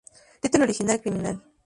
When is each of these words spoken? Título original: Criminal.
Título 0.43 0.63
original: 0.65 0.99
Criminal. 1.03 1.35